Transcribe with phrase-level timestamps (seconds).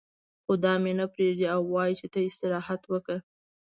[0.43, 3.17] خو دا مې نه پرېږدي او وايي چې ته استراحت وکړه.